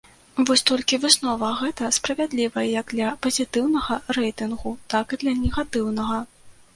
[0.49, 6.19] Вось толькі выснова гэта справядлівая як для пазітыўнага рэйтынгу, так і для негатыўнага.